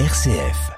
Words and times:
RCF. 0.00 0.72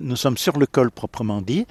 Nous 0.00 0.16
sommes 0.16 0.36
sur 0.38 0.58
le 0.58 0.66
col 0.66 0.90
proprement 0.90 1.42
dit. 1.42 1.66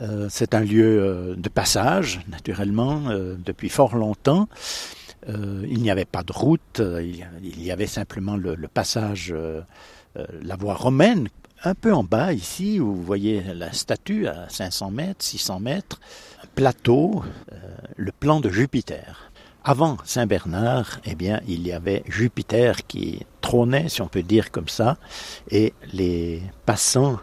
Euh, 0.00 0.28
c'est 0.30 0.54
un 0.54 0.60
lieu 0.60 1.00
euh, 1.02 1.34
de 1.36 1.48
passage, 1.48 2.20
naturellement, 2.28 3.08
euh, 3.08 3.36
depuis 3.44 3.68
fort 3.68 3.96
longtemps. 3.96 4.48
Il 5.28 5.82
n'y 5.82 5.90
avait 5.90 6.06
pas 6.06 6.22
de 6.22 6.32
route, 6.32 6.80
il 6.80 7.62
y- 7.62 7.70
avait 7.70 7.86
simplement 7.86 8.36
le, 8.36 8.56
passage, 8.68 9.34
la 10.16 10.56
voie 10.56 10.72
romaine, 10.74 11.28
un 11.62 11.74
peu 11.74 11.92
en 11.92 12.02
bas 12.02 12.32
ici, 12.32 12.80
où 12.80 12.94
vous 12.94 13.02
voyez 13.02 13.42
la 13.54 13.70
statue 13.72 14.26
à 14.26 14.48
500 14.48 14.90
mètres, 14.90 15.22
600 15.22 15.60
mètres, 15.60 16.00
un 16.42 16.46
plateau, 16.54 17.22
le 17.96 18.12
plan 18.12 18.40
de 18.40 18.48
Jupiter. 18.48 19.30
Avant 19.62 19.98
Saint-Bernard, 20.04 21.00
eh 21.04 21.14
bien, 21.14 21.42
il 21.46 21.66
y 21.66 21.72
avait 21.72 22.02
Jupiter 22.08 22.86
qui 22.86 23.26
trônait, 23.42 23.90
si 23.90 24.00
on 24.00 24.08
peut 24.08 24.22
dire 24.22 24.50
comme 24.50 24.68
ça, 24.68 24.96
et 25.50 25.74
les 25.92 26.42
passants 26.64 27.20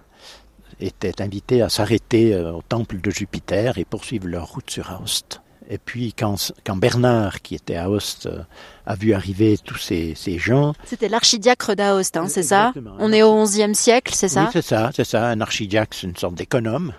étaient 0.79 1.21
invités 1.21 1.61
à 1.61 1.69
s'arrêter 1.69 2.33
euh, 2.33 2.53
au 2.53 2.61
temple 2.61 2.99
de 3.01 3.11
Jupiter 3.11 3.77
et 3.77 3.85
poursuivre 3.85 4.27
leur 4.27 4.47
route 4.47 4.69
sur 4.69 4.91
Aoste. 4.91 5.41
Et 5.69 5.77
puis 5.77 6.13
quand, 6.13 6.53
quand 6.65 6.77
Bernard, 6.77 7.41
qui 7.41 7.55
était 7.55 7.75
à 7.75 7.89
Aoste, 7.89 8.27
euh, 8.27 8.41
a 8.85 8.95
vu 8.95 9.13
arriver 9.13 9.57
tous 9.61 9.77
ces, 9.77 10.13
ces 10.15 10.37
gens, 10.37 10.73
C'était 10.85 11.09
l'archidiacre 11.09 11.75
d'Aoste, 11.75 12.15
hein, 12.15 12.27
c'est 12.29 12.43
ça. 12.43 12.73
On 12.99 13.11
est 13.11 13.21
au 13.21 13.43
XIe 13.43 13.75
siècle, 13.75 14.13
c'est 14.15 14.29
ça 14.29 14.43
oui, 14.45 14.49
c'est 14.53 14.61
ça, 14.61 14.91
c'est 14.95 15.03
ça. 15.03 15.27
Un 15.27 15.41
archidiacre, 15.41 15.93
c'est 15.93 16.07
une 16.07 16.15
sorte 16.15 16.35
d'économe. 16.35 16.93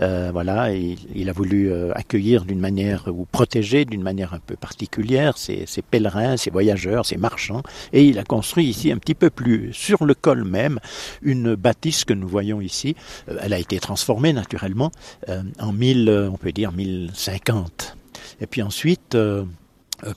Euh, 0.00 0.30
voilà, 0.32 0.72
il, 0.72 0.98
il 1.14 1.28
a 1.28 1.32
voulu 1.32 1.72
euh, 1.72 1.92
accueillir 1.94 2.44
d'une 2.44 2.60
manière 2.60 3.08
ou 3.08 3.24
protéger 3.24 3.84
d'une 3.84 4.02
manière 4.02 4.34
un 4.34 4.38
peu 4.38 4.56
particulière 4.56 5.36
ces, 5.38 5.66
pèlerins, 5.90 6.36
ces 6.36 6.50
voyageurs, 6.50 7.04
ces 7.06 7.16
marchands. 7.16 7.62
Et 7.92 8.04
il 8.04 8.18
a 8.18 8.24
construit 8.24 8.66
ici 8.66 8.92
un 8.92 8.98
petit 8.98 9.14
peu 9.14 9.30
plus 9.30 9.72
sur 9.72 10.04
le 10.04 10.14
col 10.14 10.44
même 10.44 10.78
une 11.22 11.54
bâtisse 11.54 12.04
que 12.04 12.12
nous 12.14 12.28
voyons 12.28 12.60
ici. 12.60 12.94
Euh, 13.28 13.38
elle 13.42 13.52
a 13.52 13.58
été 13.58 13.78
transformée 13.80 14.32
naturellement 14.32 14.90
euh, 15.28 15.42
en 15.58 15.72
1000, 15.72 16.08
euh, 16.08 16.30
on 16.30 16.36
peut 16.36 16.52
dire 16.52 16.72
1050. 16.72 17.96
Et 18.40 18.46
puis 18.46 18.62
ensuite. 18.62 19.14
euh, 19.14 19.44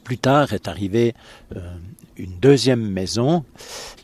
plus 0.04 0.20
tard 0.20 0.54
est 0.54 0.68
arrivée 0.68 1.16
une 2.16 2.38
deuxième 2.40 2.88
maison. 2.88 3.44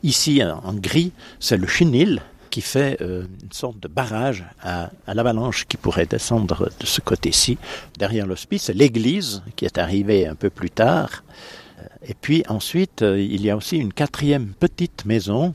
Ici, 0.02 0.42
en 0.44 0.74
gris, 0.74 1.12
c'est 1.40 1.58
le 1.58 1.68
chenil 1.68 2.20
qui 2.58 2.62
fait 2.62 2.98
euh, 3.02 3.28
une 3.44 3.52
sorte 3.52 3.80
de 3.80 3.88
barrage 3.88 4.44
à, 4.64 4.90
à 5.06 5.14
l'avalanche 5.14 5.66
qui 5.68 5.78
pourrait 5.78 6.08
descendre 6.08 6.72
de 6.80 6.86
ce 6.88 7.02
côté-ci. 7.02 7.60
Derrière 8.00 8.26
l'hospice, 8.26 8.72
l'église 8.74 9.44
qui 9.56 9.66
est 9.66 9.78
arrivée 9.78 10.26
un 10.26 10.34
peu 10.34 10.50
plus 10.50 10.72
tard. 10.72 11.24
Euh, 11.80 11.84
Et 12.08 12.16
puis 12.16 12.44
ensuite, 12.50 13.04
euh, 13.04 13.22
il 13.22 13.44
y 13.46 13.52
a 13.52 13.56
aussi 13.56 13.78
une 13.78 13.94
quatrième 13.94 14.54
petite 14.60 15.06
maison. 15.06 15.54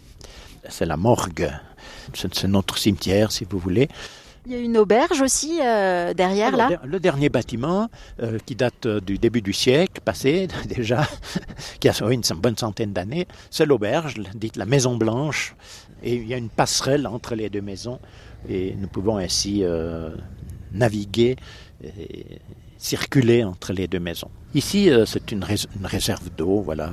C'est 0.68 0.86
la 0.86 0.96
morgue. 0.96 1.50
C'est 2.14 2.44
notre 2.44 2.78
cimetière, 2.78 3.32
si 3.32 3.44
vous 3.50 3.58
voulez. 3.58 3.88
Il 4.44 4.52
y 4.52 4.56
a 4.56 4.58
une 4.58 4.76
auberge 4.76 5.20
aussi 5.20 5.60
euh, 5.62 6.14
derrière 6.14 6.56
là. 6.56 6.80
Le 6.84 6.98
dernier 6.98 7.28
bâtiment, 7.28 7.88
euh, 8.20 8.38
qui 8.44 8.56
date 8.56 8.86
euh, 8.86 9.00
du 9.00 9.16
début 9.18 9.40
du 9.40 9.52
siècle 9.52 10.00
passé 10.04 10.48
déjà, 10.66 11.06
qui 11.80 11.88
a 11.88 11.92
une 12.10 12.22
bonne 12.36 12.56
centaine 12.56 12.92
d'années, 12.92 13.28
c'est 13.50 13.66
l'auberge, 13.66 14.14
dite 14.34 14.56
la 14.56 14.66
Maison 14.66 14.96
Blanche. 14.96 15.54
Et 16.02 16.16
il 16.16 16.26
y 16.26 16.34
a 16.34 16.36
une 16.38 16.48
passerelle 16.48 17.06
entre 17.06 17.36
les 17.36 17.48
deux 17.50 17.60
maisons. 17.60 18.00
Et 18.48 18.74
nous 18.74 18.88
pouvons 18.88 19.18
ainsi 19.18 19.62
naviguer 20.72 21.36
et 21.84 22.26
circuler 22.76 23.44
entre 23.44 23.72
les 23.72 23.86
deux 23.86 24.00
maisons. 24.00 24.30
Ici, 24.52 24.90
c'est 25.06 25.30
une, 25.30 25.44
rés- 25.44 25.68
une 25.78 25.86
réserve 25.86 26.28
d'eau, 26.36 26.60
voilà, 26.60 26.90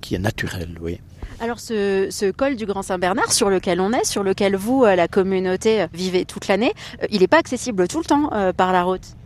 qui 0.00 0.14
est 0.14 0.18
naturelle, 0.18 0.76
oui. 0.80 1.00
Alors 1.40 1.58
ce, 1.58 2.08
ce 2.10 2.30
col 2.30 2.56
du 2.56 2.64
Grand 2.66 2.82
Saint-Bernard 2.82 3.32
sur 3.32 3.50
lequel 3.50 3.80
on 3.80 3.92
est, 3.92 4.04
sur 4.04 4.22
lequel 4.22 4.56
vous, 4.56 4.84
euh, 4.84 4.94
la 4.94 5.08
communauté, 5.08 5.82
euh, 5.82 5.86
vivez 5.92 6.24
toute 6.24 6.48
l'année, 6.48 6.72
euh, 7.02 7.06
il 7.10 7.20
n'est 7.20 7.26
pas 7.26 7.38
accessible 7.38 7.88
tout 7.88 7.98
le 7.98 8.04
temps 8.04 8.32
euh, 8.32 8.52
par 8.52 8.72
la 8.72 8.84
route. 8.84 9.16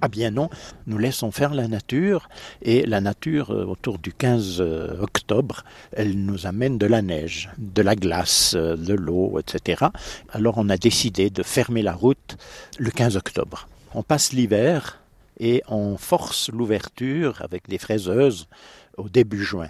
Ah 0.00 0.08
bien 0.08 0.32
non, 0.32 0.50
nous 0.88 0.98
laissons 0.98 1.30
faire 1.30 1.54
la 1.54 1.68
nature 1.68 2.28
et 2.62 2.84
la 2.86 3.00
nature 3.00 3.50
autour 3.50 3.98
du 3.98 4.12
15 4.12 4.56
euh, 4.58 5.00
octobre, 5.00 5.62
elle 5.92 6.24
nous 6.24 6.46
amène 6.46 6.76
de 6.76 6.86
la 6.86 7.02
neige, 7.02 7.50
de 7.58 7.82
la 7.82 7.94
glace, 7.94 8.54
de 8.54 8.94
l'eau, 8.94 9.38
etc. 9.38 9.84
Alors 10.30 10.54
on 10.56 10.68
a 10.70 10.76
décidé 10.76 11.30
de 11.30 11.44
fermer 11.44 11.82
la 11.82 11.92
route 11.92 12.36
le 12.78 12.90
15 12.90 13.16
octobre. 13.16 13.68
On 13.94 14.02
passe 14.02 14.32
l'hiver 14.32 15.00
et 15.38 15.62
on 15.68 15.96
force 15.96 16.50
l'ouverture 16.50 17.40
avec 17.42 17.68
des 17.68 17.78
fraiseuses 17.78 18.48
au 18.96 19.08
début 19.08 19.44
juin. 19.44 19.68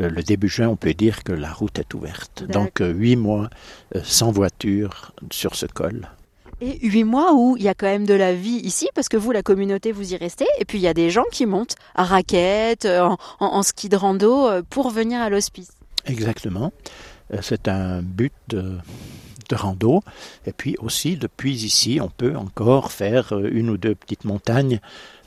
Euh, 0.00 0.08
Le 0.10 0.22
début 0.22 0.48
juin, 0.48 0.68
on 0.68 0.76
peut 0.76 0.94
dire 0.94 1.22
que 1.24 1.32
la 1.32 1.52
route 1.52 1.78
est 1.78 1.94
ouverte. 1.94 2.44
Donc 2.48 2.80
euh, 2.80 2.92
huit 2.92 3.16
mois 3.16 3.48
euh, 3.94 4.00
sans 4.04 4.32
voiture 4.32 5.12
sur 5.30 5.54
ce 5.54 5.66
col. 5.66 6.08
Et 6.60 6.86
huit 6.86 7.04
mois 7.04 7.32
où 7.34 7.56
il 7.56 7.62
y 7.64 7.68
a 7.68 7.74
quand 7.74 7.86
même 7.86 8.06
de 8.06 8.14
la 8.14 8.32
vie 8.34 8.60
ici, 8.62 8.88
parce 8.94 9.08
que 9.08 9.16
vous, 9.16 9.32
la 9.32 9.42
communauté, 9.42 9.92
vous 9.92 10.12
y 10.12 10.16
restez, 10.16 10.46
et 10.58 10.64
puis 10.64 10.78
il 10.78 10.82
y 10.82 10.88
a 10.88 10.94
des 10.94 11.10
gens 11.10 11.24
qui 11.32 11.46
montent 11.46 11.74
à 11.94 12.04
raquettes, 12.04 12.86
en, 12.86 13.14
en- 13.40 13.46
en 13.46 13.62
ski 13.62 13.88
de 13.88 13.96
rando, 13.96 14.48
pour 14.70 14.90
venir 14.90 15.20
à 15.20 15.28
l'hospice. 15.30 15.72
Exactement. 16.06 16.72
C'est 17.42 17.66
un 17.68 18.02
but 18.02 18.32
de, 19.48 19.54
rando. 19.54 20.02
Et 20.46 20.52
puis 20.52 20.76
aussi, 20.80 21.16
depuis 21.16 21.64
ici, 21.64 21.98
on 22.00 22.08
peut 22.08 22.36
encore 22.36 22.92
faire 22.92 23.32
euh, 23.32 23.48
une 23.52 23.70
ou 23.70 23.76
deux 23.76 23.94
petites 23.94 24.24
montagnes. 24.24 24.80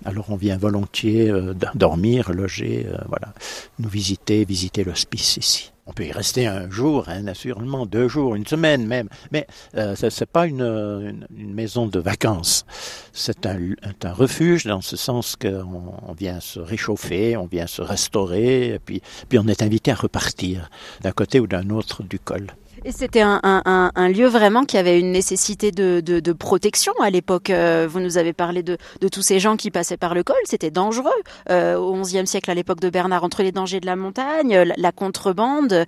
Alors 0.06 0.30
on 0.30 0.36
vient 0.36 0.58
volontiers 0.58 1.30
euh, 1.30 1.54
dormir, 1.76 2.32
loger, 2.32 2.86
euh, 2.88 2.98
voilà, 3.08 3.34
nous 3.80 3.90
visiter, 3.90 4.46
visiter 4.46 4.84
l'hospice 4.84 5.38
ici. 5.38 5.72
On 5.90 5.94
peut 5.94 6.06
y 6.06 6.12
rester 6.12 6.46
un 6.48 6.70
jour, 6.70 7.06
hein, 7.08 7.22
naturellement, 7.22 7.86
deux 7.86 8.10
jours, 8.10 8.36
une 8.36 8.46
semaine 8.46 8.86
même. 8.86 9.08
Mais 9.32 9.48
euh, 9.76 9.96
ce 9.96 10.08
n'est 10.08 10.26
pas 10.26 10.46
une, 10.46 11.26
maison 11.32 11.88
de 11.88 12.00
vacances. 12.00 12.66
C'est 13.14 13.46
un, 13.46 13.58
un 14.04 14.14
refuge 14.14 14.66
dans 14.66 14.82
ce 14.82 14.98
sens 14.98 15.38
qu'on 15.38 15.94
on 16.06 16.14
vient 16.14 16.42
se 16.42 16.60
réchauffer, 16.60 17.38
on 17.38 17.48
vient 17.48 17.68
se 17.68 17.82
restaurer, 17.82 18.74
et 18.74 18.80
puis, 18.80 19.02
puis 19.30 19.40
on 19.40 19.48
est 19.48 19.62
invité 19.62 19.92
à 19.92 19.96
repartir 19.96 20.70
d'un 21.02 21.14
côté 21.14 21.40
ou 21.40 21.48
d'un 21.48 21.70
autre 21.70 22.04
du 22.04 22.20
col. 22.20 22.48
Et 22.88 22.94
c'était 22.94 23.22
un, 23.22 24.10
lieu 24.14 24.28
vraiment 24.28 24.64
qui 24.64 24.78
avait 24.78 24.98
une 24.98 25.12
nécessité 25.12 25.72
de, 25.72 26.32
protection 26.32 26.94
à 27.02 27.10
l'époque. 27.10 27.50
Euh, 27.50 27.86
vous 27.86 28.00
nous 28.00 28.18
avez 28.18 28.32
parlé 28.32 28.64
de, 28.64 28.78
tous 29.12 29.22
ces 29.22 29.42
gens 29.42 29.58
qui 29.58 29.72
passaient 29.72 29.98
par 29.98 30.16
le 30.16 30.24
col. 30.24 30.38
C'était 30.46 30.72
dangereux 30.72 31.12
euh, 31.50 31.76
au 31.76 32.02
XIe 32.02 32.26
siècle, 32.26 32.50
à 32.50 32.54
l'époque 32.54 32.80
de 32.80 32.90
Bernard, 32.90 33.26
entre 33.26 33.44
les 33.44 33.52
dangers 33.52 33.82
de 33.82 33.86
la 33.86 33.98
montagne, 33.98 34.72
la, 34.78 34.92
contrebande, 34.94 35.86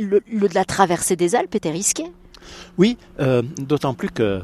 la 0.00 0.64
traversée 0.64 1.14
des 1.14 1.36
Alpes 1.36 1.54
était 1.54 1.70
risquée. 1.70 2.10
Oui, 2.78 2.98
euh, 3.20 3.42
d'autant 3.58 3.94
plus 3.94 4.10
que 4.10 4.42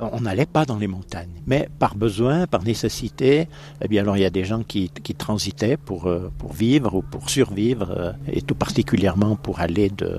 on 0.00 0.20
n'allait 0.20 0.46
pas 0.46 0.64
dans 0.64 0.78
les 0.78 0.86
montagnes, 0.86 1.42
mais 1.46 1.68
par 1.78 1.94
besoin, 1.94 2.46
par 2.46 2.62
nécessité, 2.62 3.48
eh 3.82 3.88
bien 3.88 4.02
alors 4.02 4.16
il 4.16 4.20
y 4.20 4.26
a 4.26 4.30
des 4.30 4.44
gens 4.44 4.62
qui, 4.62 4.90
qui 4.90 5.14
transitaient 5.14 5.76
pour, 5.76 6.06
euh, 6.06 6.30
pour 6.38 6.52
vivre 6.52 6.94
ou 6.94 7.02
pour 7.02 7.28
survivre, 7.28 7.90
euh, 7.90 8.12
et 8.32 8.42
tout 8.42 8.54
particulièrement 8.54 9.36
pour 9.36 9.60
aller 9.60 9.90
de, 9.90 10.18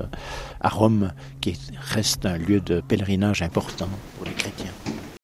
à 0.60 0.70
Rome, 0.70 1.12
qui 1.40 1.58
reste 1.80 2.26
un 2.26 2.38
lieu 2.38 2.62
de 2.62 2.82
pèlerinage 2.82 3.42
important 3.42 3.90
pour 4.18 4.26
les 4.26 4.34
chrétiens. 4.34 4.71